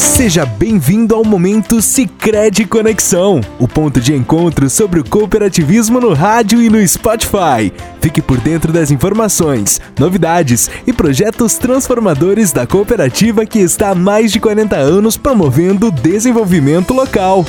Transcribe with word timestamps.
Seja 0.00 0.46
bem-vindo 0.46 1.14
ao 1.14 1.22
momento 1.22 1.82
Sicredi 1.82 2.64
Conexão, 2.64 3.42
o 3.58 3.68
ponto 3.68 4.00
de 4.00 4.14
encontro 4.14 4.70
sobre 4.70 4.98
o 4.98 5.04
cooperativismo 5.04 6.00
no 6.00 6.14
rádio 6.14 6.62
e 6.62 6.70
no 6.70 6.86
Spotify. 6.88 7.70
Fique 8.00 8.22
por 8.22 8.40
dentro 8.40 8.72
das 8.72 8.90
informações, 8.90 9.78
novidades 9.98 10.70
e 10.86 10.92
projetos 10.92 11.58
transformadores 11.58 12.50
da 12.50 12.66
cooperativa 12.66 13.44
que 13.44 13.58
está 13.58 13.90
há 13.90 13.94
mais 13.94 14.32
de 14.32 14.40
40 14.40 14.74
anos 14.74 15.18
promovendo 15.18 15.88
o 15.88 15.92
desenvolvimento 15.92 16.94
local. 16.94 17.44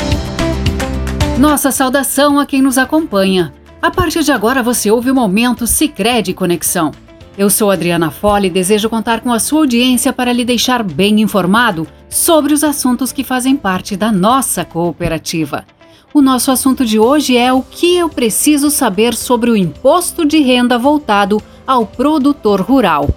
Nossa 1.40 1.72
saudação 1.72 2.38
a 2.38 2.46
quem 2.46 2.62
nos 2.62 2.78
acompanha. 2.78 3.54
A 3.82 3.90
partir 3.90 4.24
de 4.24 4.32
agora 4.34 4.62
você 4.62 4.92
ouve 4.92 5.10
o 5.10 5.16
momento 5.16 5.66
Sicredi 5.66 6.34
Conexão. 6.34 6.92
Eu 7.38 7.50
sou 7.50 7.72
Adriana 7.72 8.12
Fole 8.12 8.48
e 8.48 8.52
desejo 8.52 8.90
contar 8.90 9.22
com 9.22 9.32
a 9.32 9.40
sua 9.40 9.60
audiência 9.60 10.12
para 10.12 10.34
lhe 10.34 10.44
deixar 10.44 10.84
bem 10.84 11.22
informado 11.22 11.88
sobre 12.12 12.54
os 12.54 12.64
assuntos 12.64 13.12
que 13.12 13.24
fazem 13.24 13.56
parte 13.56 13.96
da 13.96 14.12
nossa 14.12 14.64
cooperativa. 14.66 15.66
O 16.14 16.22
nosso 16.22 16.52
assunto 16.52 16.86
de 16.86 17.00
hoje 17.00 17.38
é 17.38 17.54
o 17.54 17.64
que 17.64 17.96
eu 17.96 18.10
preciso 18.10 18.70
saber 18.70 19.16
sobre 19.16 19.50
o 19.50 19.56
imposto 19.56 20.26
de 20.26 20.40
renda 20.40 20.78
voltado 20.78 21.42
ao 21.66 21.86
produtor 21.86 22.60
rural. 22.60 23.10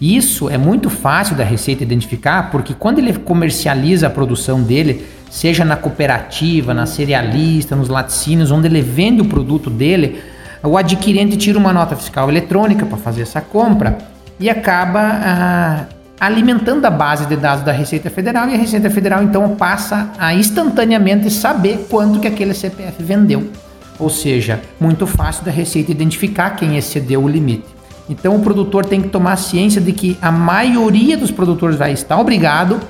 Isso 0.00 0.48
é 0.48 0.56
muito 0.56 0.88
fácil 0.88 1.34
da 1.34 1.42
Receita 1.42 1.82
identificar, 1.82 2.50
porque 2.50 2.72
quando 2.72 2.98
ele 2.98 3.12
comercializa 3.14 4.06
a 4.06 4.10
produção 4.10 4.62
dele, 4.62 5.04
seja 5.28 5.64
na 5.64 5.76
cooperativa, 5.76 6.72
na 6.72 6.86
cerealista, 6.86 7.74
nos 7.74 7.88
laticínios, 7.88 8.50
onde 8.50 8.68
ele 8.68 8.80
vende 8.80 9.22
o 9.22 9.24
produto 9.24 9.68
dele, 9.68 10.22
o 10.62 10.76
adquirente 10.76 11.36
tira 11.36 11.58
uma 11.58 11.72
nota 11.72 11.96
fiscal 11.96 12.28
eletrônica 12.28 12.86
para 12.86 12.96
fazer 12.96 13.22
essa 13.22 13.40
compra 13.40 13.98
e 14.38 14.48
acaba 14.48 15.00
ah, 15.00 15.84
alimentando 16.20 16.84
a 16.84 16.90
base 16.90 17.26
de 17.26 17.36
dados 17.36 17.64
da 17.64 17.72
Receita 17.72 18.10
Federal 18.10 18.48
e 18.48 18.54
a 18.54 18.56
Receita 18.56 18.90
Federal 18.90 19.22
então 19.22 19.56
passa 19.56 20.10
a 20.18 20.34
instantaneamente 20.34 21.30
saber 21.30 21.86
quanto 21.90 22.20
que 22.20 22.28
aquele 22.28 22.54
CPF 22.54 23.02
vendeu. 23.02 23.50
Ou 23.98 24.08
seja, 24.08 24.60
muito 24.78 25.06
fácil 25.06 25.44
da 25.44 25.50
Receita 25.50 25.90
identificar 25.90 26.50
quem 26.50 26.76
excedeu 26.76 27.22
o 27.22 27.28
limite. 27.28 27.77
Então 28.08 28.36
o 28.36 28.40
produtor 28.40 28.86
tem 28.86 29.02
que 29.02 29.08
tomar 29.08 29.36
ciência 29.36 29.80
de 29.80 29.92
que 29.92 30.18
a 30.22 30.32
maioria 30.32 31.16
dos 31.16 31.30
produtores 31.30 31.76
vai 31.76 31.92
estar 31.92 32.18
obrigado 32.18 32.80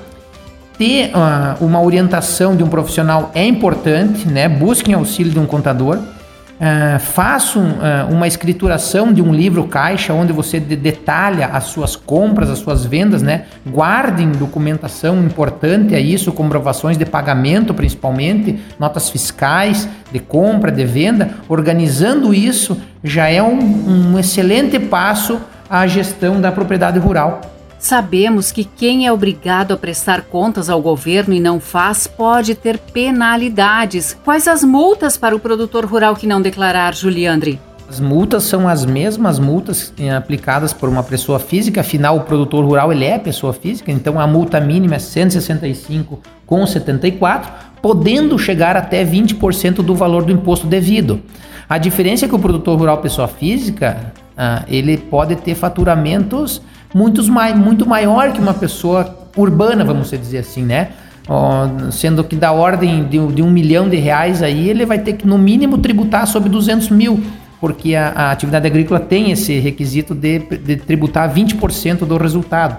ter 0.77 1.11
uh, 1.13 1.63
uma 1.63 1.81
orientação 1.81 2.55
de 2.55 2.63
um 2.63 2.69
profissional 2.69 3.31
é 3.35 3.45
importante, 3.45 4.25
né? 4.25 4.47
Busquem 4.47 4.93
auxílio 4.93 5.31
de 5.31 5.37
um 5.37 5.45
contador 5.45 5.99
Uh, 6.59 6.99
façam 6.99 7.63
uh, 7.63 8.13
uma 8.13 8.27
escrituração 8.27 9.13
de 9.13 9.21
um 9.21 9.33
livro 9.33 9.65
caixa 9.65 10.13
onde 10.13 10.33
você 10.33 10.59
de 10.59 10.75
detalha 10.75 11.45
as 11.53 11.63
suas 11.65 11.95
compras, 11.95 12.49
as 12.49 12.59
suas 12.59 12.85
vendas, 12.85 13.21
né? 13.21 13.45
Guardem 13.65 14.33
documentação 14.33 15.23
importante 15.23 15.95
a 15.95 16.01
isso, 16.01 16.33
comprovações 16.33 16.97
de 16.97 17.05
pagamento 17.05 17.73
principalmente, 17.73 18.59
notas 18.77 19.09
fiscais 19.09 19.87
de 20.11 20.19
compra, 20.19 20.69
de 20.69 20.83
venda. 20.83 21.29
Organizando 21.47 22.33
isso 22.33 22.77
já 23.01 23.29
é 23.29 23.41
um, 23.41 24.11
um 24.11 24.19
excelente 24.19 24.77
passo 24.77 25.39
à 25.69 25.87
gestão 25.87 26.41
da 26.41 26.51
propriedade 26.51 26.99
rural. 26.99 27.39
Sabemos 27.79 28.51
que 28.51 28.63
quem 28.65 29.07
é 29.07 29.11
obrigado 29.11 29.73
a 29.73 29.77
prestar 29.77 30.23
contas 30.23 30.69
ao 30.69 30.81
governo 30.81 31.33
e 31.33 31.39
não 31.39 31.61
faz 31.61 32.07
pode 32.07 32.53
ter 32.53 32.77
penalidades. 32.77 34.17
Quais 34.25 34.49
as 34.49 34.65
multas 34.65 35.15
para 35.15 35.33
o 35.33 35.39
produtor 35.39 35.85
rural 35.85 36.13
que 36.13 36.27
não 36.27 36.41
declarar, 36.41 36.93
Juliandre? 36.93 37.57
As 37.87 38.01
multas 38.01 38.43
são 38.43 38.67
as 38.67 38.83
mesmas 38.85 39.39
multas 39.39 39.93
aplicadas 40.15 40.73
por 40.73 40.89
uma 40.89 41.03
pessoa 41.03 41.39
física, 41.39 41.79
afinal 41.79 42.17
o 42.17 42.21
produtor 42.21 42.65
rural 42.65 42.91
ele 42.91 43.05
é 43.05 43.17
pessoa 43.17 43.53
física, 43.53 43.89
então 43.91 44.19
a 44.19 44.27
multa 44.27 44.59
mínima 44.59 44.95
é 44.95 44.99
165,74, 44.99 47.45
podendo 47.81 48.37
chegar 48.37 48.75
até 48.75 49.05
20% 49.05 49.75
do 49.75 49.95
valor 49.95 50.25
do 50.25 50.33
imposto 50.33 50.67
devido. 50.67 51.21
A 51.67 51.77
diferença 51.77 52.25
é 52.25 52.27
que 52.27 52.35
o 52.35 52.39
produtor 52.39 52.77
rural 52.77 52.97
pessoa 52.97 53.29
física, 53.29 54.11
ah, 54.37 54.65
ele 54.67 54.97
pode 54.97 55.37
ter 55.37 55.55
faturamentos 55.55 56.61
mai, 57.29 57.53
muito 57.53 57.87
maior 57.87 58.31
que 58.31 58.39
uma 58.39 58.53
pessoa 58.53 59.15
urbana, 59.37 59.83
vamos 59.83 60.09
dizer 60.09 60.39
assim, 60.39 60.63
né? 60.63 60.89
Oh, 61.27 61.91
sendo 61.91 62.23
que 62.23 62.35
da 62.35 62.51
ordem 62.51 63.03
de, 63.03 63.19
de, 63.27 63.41
um 63.43 63.51
milhão 63.51 63.87
de 63.87 63.97
reais 63.97 64.41
aí, 64.41 64.67
ele 64.67 64.85
vai 64.85 64.97
ter 64.97 65.13
que 65.13 65.27
no 65.27 65.37
mínimo 65.37 65.77
tributar 65.77 66.25
sobre 66.25 66.49
200 66.49 66.89
mil, 66.89 67.23
porque 67.61 67.93
a, 67.93 68.09
a 68.09 68.31
atividade 68.31 68.65
agrícola 68.65 68.99
tem 68.99 69.29
esse 69.29 69.59
requisito 69.59 70.15
de, 70.15 70.39
de 70.39 70.75
tributar 70.77 71.31
20% 71.31 71.99
do 71.99 72.17
resultado. 72.17 72.77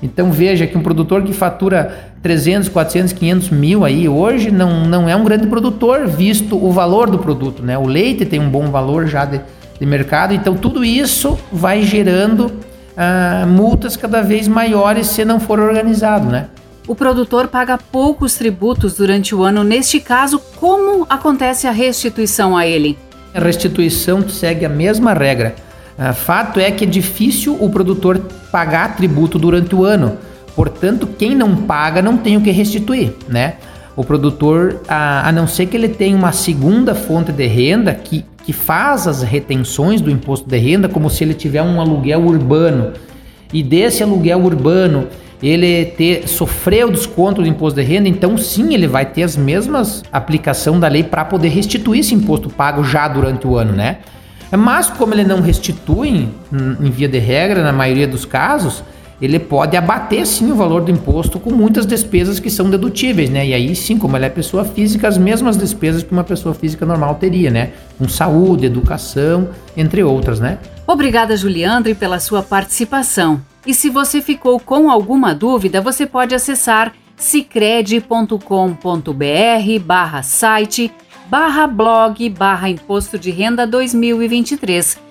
Então 0.00 0.30
veja 0.30 0.64
que 0.64 0.78
um 0.78 0.82
produtor 0.82 1.24
que 1.24 1.32
fatura 1.32 2.12
300, 2.22 2.68
400, 2.68 3.12
500 3.14 3.50
mil 3.50 3.84
aí 3.84 4.08
hoje 4.08 4.52
não, 4.52 4.84
não 4.86 5.08
é 5.08 5.16
um 5.16 5.24
grande 5.24 5.48
produtor, 5.48 6.06
visto 6.06 6.56
o 6.56 6.70
valor 6.70 7.10
do 7.10 7.18
produto, 7.18 7.64
né? 7.64 7.76
O 7.76 7.86
leite 7.86 8.24
tem 8.24 8.38
um 8.38 8.48
bom 8.48 8.70
valor 8.70 9.08
já 9.08 9.24
de, 9.24 9.40
de 9.80 9.86
mercado, 9.86 10.32
então 10.32 10.54
tudo 10.54 10.84
isso 10.84 11.36
vai 11.50 11.82
gerando 11.82 12.52
uh, 12.98 13.46
multas 13.46 13.96
cada 13.96 14.20
vez 14.22 14.48
maiores 14.48 15.06
se 15.06 15.24
não 15.24 15.38
for 15.38 15.60
organizado, 15.60 16.28
né? 16.28 16.48
O 16.86 16.94
produtor 16.94 17.48
paga 17.48 17.78
poucos 17.78 18.34
tributos 18.34 18.94
durante 18.94 19.34
o 19.34 19.44
ano. 19.44 19.62
Neste 19.62 20.00
caso, 20.00 20.40
como 20.56 21.06
acontece 21.08 21.66
a 21.66 21.70
restituição 21.70 22.56
a 22.56 22.66
ele? 22.66 22.98
A 23.34 23.38
restituição 23.38 24.26
segue 24.28 24.64
a 24.64 24.70
mesma 24.70 25.12
regra. 25.12 25.54
Uh, 25.98 26.12
fato 26.12 26.58
é 26.58 26.70
que 26.70 26.84
é 26.84 26.86
difícil 26.86 27.56
o 27.60 27.70
produtor 27.70 28.18
pagar 28.50 28.96
tributo 28.96 29.38
durante 29.38 29.74
o 29.74 29.84
ano. 29.84 30.18
Portanto, 30.56 31.06
quem 31.06 31.36
não 31.36 31.54
paga 31.54 32.02
não 32.02 32.16
tem 32.16 32.36
o 32.36 32.40
que 32.40 32.50
restituir, 32.50 33.14
né? 33.28 33.54
O 33.94 34.04
produtor, 34.04 34.80
a 34.88 35.30
não 35.32 35.48
ser 35.48 35.66
que 35.66 35.76
ele 35.76 35.88
tenha 35.88 36.16
uma 36.16 36.30
segunda 36.30 36.94
fonte 36.94 37.32
de 37.32 37.46
renda 37.46 37.92
que 37.92 38.24
que 38.48 38.52
faz 38.54 39.06
as 39.06 39.22
retenções 39.22 40.00
do 40.00 40.10
imposto 40.10 40.48
de 40.48 40.56
renda 40.56 40.88
como 40.88 41.10
se 41.10 41.22
ele 41.22 41.34
tiver 41.34 41.60
um 41.60 41.82
aluguel 41.82 42.24
urbano 42.24 42.94
e 43.52 43.62
desse 43.62 44.02
aluguel 44.02 44.42
urbano 44.42 45.08
ele 45.42 45.84
ter 45.84 46.26
sofreu 46.26 46.90
desconto 46.90 47.42
do 47.42 47.46
imposto 47.46 47.78
de 47.78 47.86
renda, 47.86 48.08
então 48.08 48.38
sim, 48.38 48.72
ele 48.72 48.86
vai 48.86 49.04
ter 49.04 49.22
as 49.24 49.36
mesmas 49.36 50.02
aplicação 50.10 50.80
da 50.80 50.88
lei 50.88 51.02
para 51.02 51.26
poder 51.26 51.48
restituir 51.48 52.00
esse 52.00 52.14
imposto 52.14 52.48
pago 52.48 52.82
já 52.82 53.06
durante 53.06 53.46
o 53.46 53.54
ano, 53.54 53.74
né? 53.74 53.98
Mas 54.50 54.88
como 54.88 55.12
ele 55.12 55.24
não 55.24 55.42
restitui 55.42 56.26
em 56.50 56.90
via 56.90 57.06
de 57.06 57.18
regra 57.18 57.62
na 57.62 57.70
maioria 57.70 58.08
dos 58.08 58.24
casos, 58.24 58.82
ele 59.20 59.38
pode 59.38 59.76
abater 59.76 60.26
sim 60.26 60.50
o 60.50 60.54
valor 60.54 60.82
do 60.82 60.90
imposto 60.90 61.40
com 61.40 61.50
muitas 61.50 61.84
despesas 61.84 62.38
que 62.38 62.48
são 62.48 62.70
dedutíveis, 62.70 63.28
né? 63.28 63.46
E 63.46 63.54
aí 63.54 63.74
sim, 63.74 63.98
como 63.98 64.16
ele 64.16 64.26
é 64.26 64.28
pessoa 64.28 64.64
física, 64.64 65.08
as 65.08 65.18
mesmas 65.18 65.56
despesas 65.56 66.02
que 66.02 66.12
uma 66.12 66.24
pessoa 66.24 66.54
física 66.54 66.86
normal 66.86 67.16
teria, 67.16 67.50
né? 67.50 67.72
Com 67.98 68.08
saúde, 68.08 68.66
educação, 68.66 69.48
entre 69.76 70.04
outras, 70.04 70.38
né? 70.38 70.58
Obrigada, 70.86 71.36
Juliandre, 71.36 71.94
pela 71.94 72.20
sua 72.20 72.42
participação. 72.42 73.40
E 73.66 73.74
se 73.74 73.90
você 73.90 74.22
ficou 74.22 74.60
com 74.60 74.90
alguma 74.90 75.34
dúvida, 75.34 75.80
você 75.80 76.06
pode 76.06 76.34
acessar 76.34 76.94
cicred.com.br 77.16 78.38
barra 79.84 80.22
site 80.22 80.92
barra 81.28 81.66
blog 81.66 82.30
barra 82.30 82.70
imposto 82.70 83.18
de 83.18 83.30
renda 83.30 83.66
2023 83.66 85.07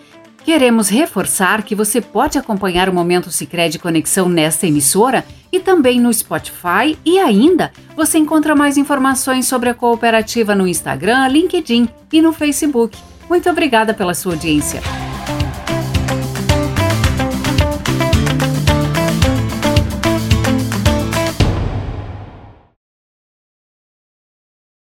Queremos 0.47 0.87
reforçar 0.87 1.61
que 1.61 1.75
você 1.75 1.99
pode 1.99 2.37
acompanhar 2.37 2.87
o 2.87 2.93
Momento 2.93 3.29
Sicredi 3.29 3.77
Conexão 3.77 4.29
nesta 4.29 4.65
emissora 4.65 5.25
e 5.51 5.59
também 5.59 5.99
no 5.99 6.13
Spotify 6.13 6.97
e 7.03 7.19
ainda 7.19 7.69
você 7.97 8.17
encontra 8.17 8.55
mais 8.55 8.77
informações 8.77 9.45
sobre 9.45 9.67
a 9.67 9.73
cooperativa 9.73 10.55
no 10.55 10.65
Instagram, 10.65 11.27
LinkedIn 11.27 11.89
e 12.13 12.21
no 12.21 12.31
Facebook. 12.31 12.97
Muito 13.29 13.49
obrigada 13.49 13.93
pela 13.93 14.13
sua 14.13 14.35
audiência. 14.35 14.81